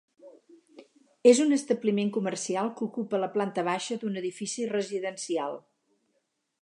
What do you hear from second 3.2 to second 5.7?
la planta baixa d'un edifici residencial.